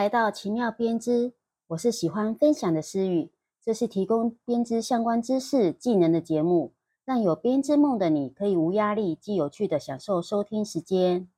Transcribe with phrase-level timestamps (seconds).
[0.00, 1.34] 来到奇妙编织，
[1.66, 3.30] 我是喜欢分享的思雨。
[3.62, 6.72] 这是提供编织相关知识、技能的节目，
[7.04, 11.28] 让有编织梦的你可以无压力、既有趣的享受收听时间。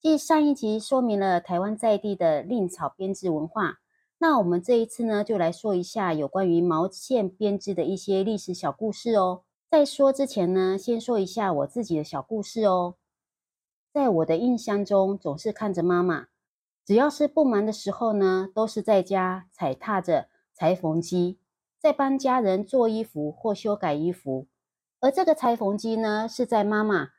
[0.00, 3.80] 继上一集说明了台湾在地的令草编织文化，
[4.16, 9.42] 那我们这一次呢，就来说一下有关于毛线编织的一些历史小故事哦。
[9.70, 12.94] 在说之前呢，先说一下我自己的小故事哦。
[13.92, 16.28] 在我的印象中，总是看着妈妈，
[16.84, 21.38] 只要是不忙的时候呢，都是在家踩踏着裁缝机，
[21.78, 24.48] 在帮家人做衣服或修改衣服。
[25.00, 27.10] 而这个裁缝机呢，是在妈妈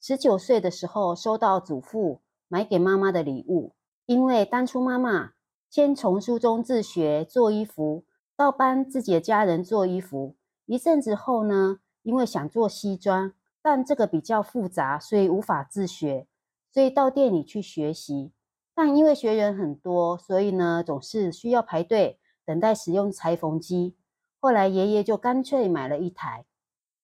[0.00, 3.74] 十九岁的时候收到祖父买给妈妈的礼物。
[4.04, 5.32] 因为当初妈妈
[5.68, 8.04] 先从书中自学做衣服，
[8.36, 13.32] 到帮自己的家人做衣服，一阵子后呢，因为想做西装。
[13.62, 16.28] 但这个比较复杂，所以无法自学，
[16.70, 18.32] 所以到店里去学习。
[18.76, 23.96] 但因为学员很多，所以呢总是需要排队等待使用裁缝机。
[24.38, 26.44] 后来爷爷就干脆买了一台。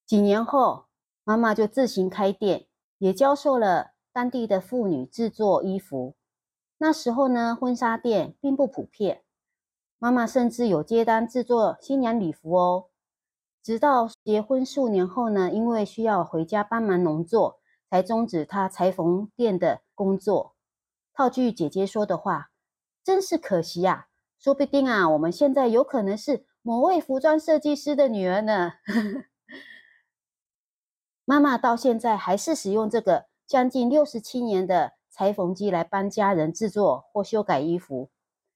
[0.05, 0.84] 几年后，
[1.25, 2.67] 妈妈就自行开店，
[2.98, 6.14] 也教授了当地的妇女制作衣服。
[6.77, 9.23] 那时候呢，婚纱店并不普遍，
[9.98, 12.89] 妈妈甚至有接单制作新娘礼服哦。
[13.62, 20.55] 直到结婚数年后呢，因为需要回家帮忙农作，才终止她裁缝店的工作。
[21.14, 22.50] 套句姐姐说的话，
[23.05, 24.08] 真是可惜呀！
[24.38, 28.72] 说不定啊，我们现在有可能是某位服装设计师的女儿呢。
[31.24, 38.10] 妈妈到现在还是使用这个将近六十七年的裁缝机来帮家人制作或修改衣服。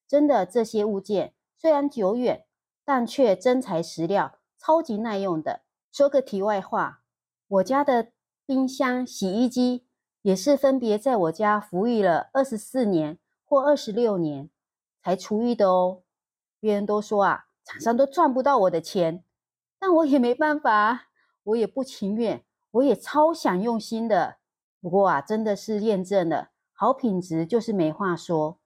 [0.09, 2.47] 真的，这些物件虽然久远，
[2.85, 4.39] 但却真材实料。
[4.59, 5.63] 超级耐用的。
[5.93, 7.03] 说个题外话，
[7.47, 8.11] 我家的
[8.45, 9.86] 冰箱、洗衣机
[10.27, 14.51] 也是分别在我家服役了二十四年或二十六年
[15.01, 16.03] 才出狱的哦。
[16.59, 19.23] 别人都说啊，厂商都赚不到我的钱，
[19.79, 21.11] 但我也没办法，
[21.45, 24.39] 我也不情愿，我也超想用心的。
[24.81, 28.59] 不过啊，真的是验证了好品质就是没话说。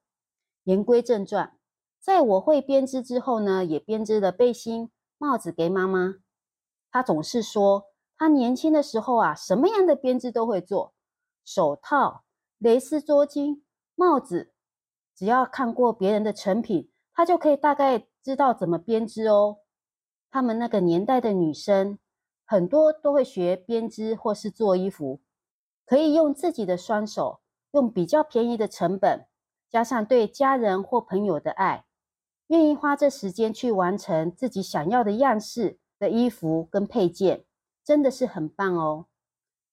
[0.64, 1.58] 言归正传，
[2.00, 4.90] 在我会编织之后呢，也编织了背心。
[5.18, 6.14] 帽子给妈妈，
[6.90, 10.94] 她总是说，她年轻的时候啊，什么样的编织都会做，
[11.44, 12.24] 手套、
[12.58, 13.62] 蕾丝桌巾、
[13.94, 14.52] 帽子，
[15.16, 19.58] 只要看过别人的成品，她就可以大概知道怎么编织哦。
[20.30, 21.98] 他们那个年代的女生，
[22.46, 25.20] 很多都会学编织或是做衣服，
[25.84, 27.40] 可以用自己的双手，
[27.72, 29.26] 用比较便宜的成本，
[29.68, 31.84] 加上对家人或朋友的爱。
[32.46, 37.44] 愿意花这时间去完成自己想要的样式的衣服跟配件，
[37.84, 39.06] 真的是很棒哦。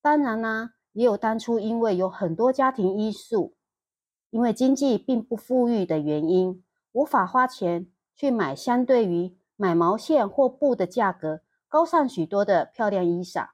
[0.02, 3.54] 当然啦，也有当初因为有很多家庭因素，
[4.32, 13.50] 因为经济并不富裕的原因，无法花钱去买相对于买毛线或布的价格高上许多的漂亮衣裳。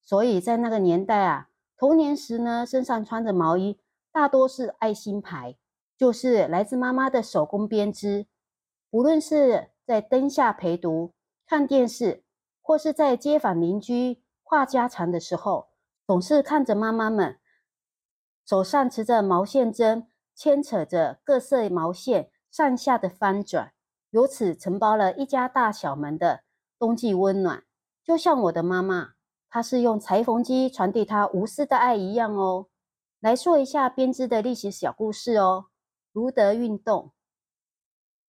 [0.00, 3.80] 所以在那个年代啊，童年时呢，身上穿着毛衣
[4.12, 5.56] 大多是爱心牌，
[5.98, 8.28] 就是来自妈妈的手工编织。
[8.90, 11.14] 无论是在灯下陪读、
[11.44, 12.22] 看电视，
[12.62, 15.69] 或是在街坊邻居话家常的时候，
[16.10, 17.38] 总是看着妈妈们
[18.44, 23.72] 手上持着毛线针，牵扯着各色毛线上下的翻转，
[24.10, 26.42] 由此承包了一家大小们的
[26.80, 27.62] 冬季温暖。
[28.02, 29.10] 就像我的妈妈，
[29.48, 32.66] 她是用裁缝机传递她无私的爱一样哦。
[33.20, 35.66] 来说一下编织的历史小故事哦，
[36.10, 37.12] 卢德运动。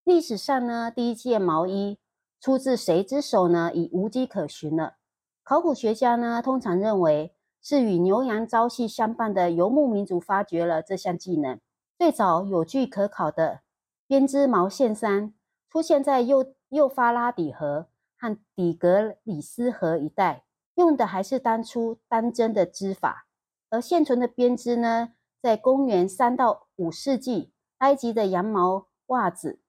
[0.04, 1.98] 历史上呢，第一件毛衣
[2.40, 3.72] 出自谁之手呢？
[3.74, 4.98] 已无迹可寻了。
[5.42, 11.60] 考古学家呢，通常认为是与牛羊朝夕相伴的游牧民族发掘了这项技能。
[11.98, 13.62] 最早有据可考的
[14.08, 15.34] 编织毛线衫，
[15.70, 20.44] 出现在幼幼发拉底河和底格里斯河一带，
[20.76, 23.28] 用的还是当初单针的织法。
[23.70, 29.60] 而现存的编织呢，在公元三到五世纪，埃及的羊毛袜子。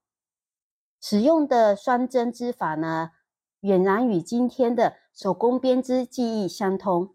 [1.01, 3.11] 使用的双针织法呢，
[3.61, 7.15] 俨然与今天的手工编织技艺相通。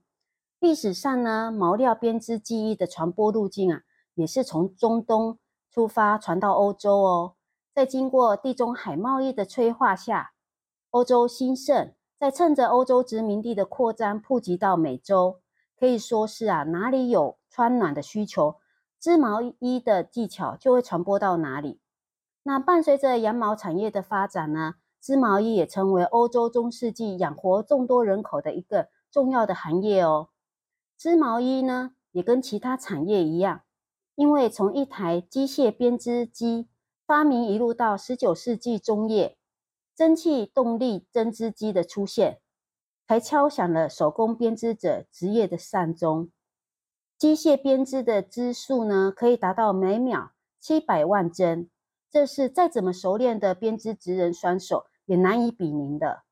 [0.59, 3.81] 历史上呢，毛料编织技艺的传播路径啊，
[4.15, 5.38] 也是从中东
[5.71, 7.36] 出发传到欧洲哦。
[7.75, 10.31] 在经过地中海贸易的催化下，
[10.89, 15.42] 欧洲兴盛，在趁着欧洲殖民地的扩张，普及到美洲，
[15.80, 18.56] 可以说是啊，哪里有穿暖的需求，
[19.00, 21.80] 织毛衣的技巧就会传播到哪里。
[22.42, 30.30] 那伴随着羊毛产业的发展呢，织毛衣也成为欧洲中世纪养活众多人口的一个重要的行业哦。
[30.98, 33.62] 织毛衣呢，也跟其他产业一样，
[34.16, 36.68] 因为从一台机械编织机
[37.06, 39.38] 发明一路到十九世纪中叶，
[39.96, 42.42] 蒸汽动力针织机的出现，
[43.08, 46.32] 才敲响了手工编织者职业的善终。
[47.16, 51.70] 机械编织的织数呢，可以达到每秒七百万针，
[52.10, 56.24] 这是再怎么熟练的编织职人双手也难以比拟的。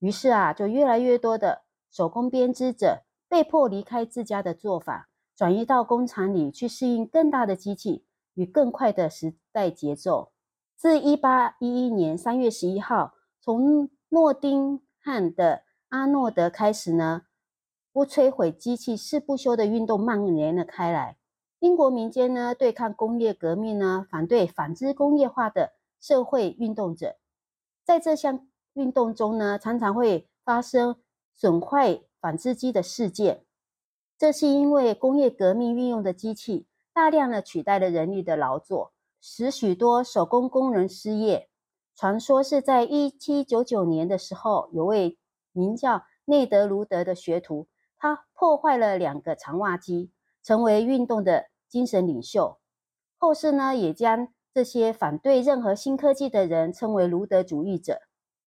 [0.00, 8.04] 于是啊，就越来越多的手工编织者被迫离开自家的做法，转移到工厂里去适应更大的机器。
[8.34, 10.32] 与更快的时代节奏。
[10.76, 17.22] 自一八一一年三月十一号，从诺丁汉的阿诺德开始呢，
[17.92, 21.18] 不摧毁机器誓不休的运动蔓延了开来。
[21.58, 27.16] 英国民间呢，对抗工业革命呢，反对纺织工业化的社会运动者，
[27.84, 30.96] 在这项运动中呢，常常会发生
[31.34, 33.44] 损坏纺织机的事件。
[34.18, 36.66] 这是因为工业革命运用的机器。
[36.92, 41.48] 大量的取代了人力的劳作，使许多手工工人失业。
[41.94, 45.16] 传说是在一七九九年的时候，有位
[45.52, 50.10] 名叫内德卢德的学徒，他破坏了两个长袜机，
[50.42, 52.58] 成为运动的精神领袖。
[53.16, 58.00] 后世呢，也将这些反对任何新科技的人称为卢德主义者。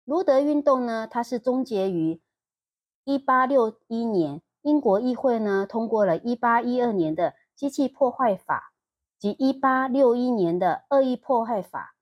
[0.05, 2.19] 卢德运动呢，它是终结于
[3.05, 7.35] 一八六一年，英国议会呢通过了一八一二年的。
[7.55, 8.73] 机器破坏法
[9.19, 11.95] 及一八六一年的恶意破坏法，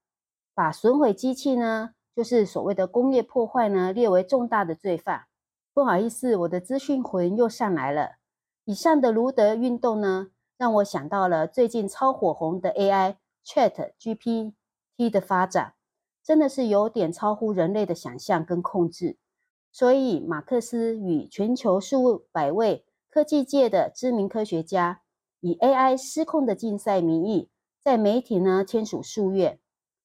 [0.55, 5.25] 把损毁机器呢，就是所谓的工业破坏呢，列为重大的罪犯。
[5.73, 8.13] 不好意思，我的资讯魂又上来了。
[8.63, 15.73] 以上的卢德运动呢，让我想到了最近超火红的 AI Chat GPT 的发展，
[16.23, 19.17] 真的是有点超乎人类的想象跟控制。
[19.71, 25.01] 所以，马克思与全球数百位科技界的知名科学家。
[25.43, 27.49] 以 AI 失控的竞赛名义，
[27.81, 29.59] 在媒体呢签署诉愿，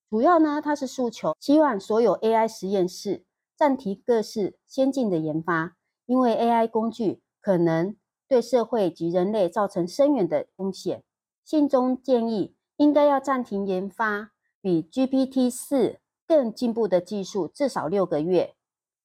[0.08, 3.24] 主要呢他是诉求，希望所有 AI 实验室
[3.54, 5.76] 暂停各式先进的研发，
[6.06, 7.94] 因为 AI 工具可能
[8.26, 11.02] 对社会及人类造成深远的风险。
[11.44, 14.32] 信中建议应该要暂停研发
[14.62, 18.55] 比 GPT 四更进步的技术至少六个月，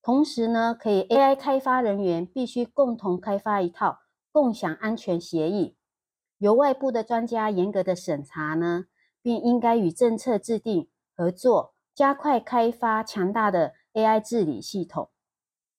[0.03, 3.99] 同时呢，可以 AI 开发人员必须共同开发一套
[4.31, 5.77] 共享安全协议。
[6.39, 8.85] 由外部的专家严格的审查呢，
[9.21, 15.11] 并应该与政策制定合作，加快开发强大的 AI 治理系统。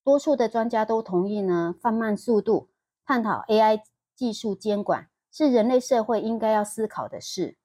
[0.04, 2.70] 多数的专家都同意呢，放慢速度，
[3.04, 3.82] 探讨 AI
[4.14, 7.56] 技术监管是人类社会应该要思考的事。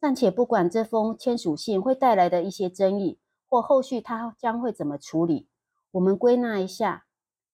[0.00, 5.48] 暂且不管这封签署信会带来的一些争议，或后续它将会怎么处理，
[5.92, 7.06] 我们归纳一下：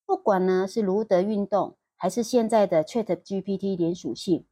[0.05, 4.47] 不管呢是卢德运动，还是现在的 ChatGPT 联属性。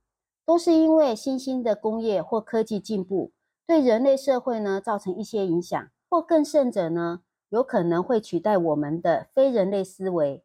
[0.46, 3.32] 都是因为新兴的工业或科技进步，
[3.66, 10.44] 对人类社会呢造成一些影响，或更甚者呢，有可能会取代我们的非人类思维，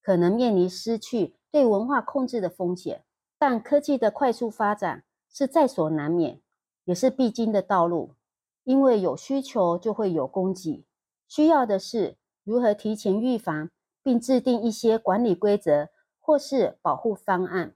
[0.00, 3.04] 可能面临失去对文化控制的风险。
[3.38, 6.40] 但科技的快速发展是在所难免，
[6.84, 8.14] 也是必经的道路。
[8.62, 10.84] 因为有需求就会有供给，
[11.26, 13.70] 需要的是如何提前预防，
[14.02, 15.88] 并制定一些管理规则
[16.18, 17.74] 或是保护方案。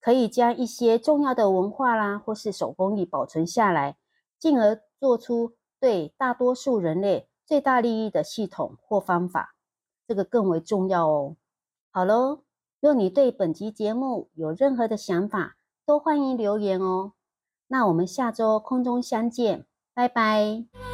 [0.00, 3.98] 可以将一些重要的文化啦，或是手工艺保存下来，
[4.38, 9.54] 进而做出对大多数人类最大利益的系统或方法，
[10.08, 11.36] 这个更为重要哦。
[11.90, 12.44] 好喽，
[12.80, 17.12] 若你对本集节目有任何的想法，都欢迎留言哦。
[17.66, 20.89] 那我们下周空中相见，拜拜。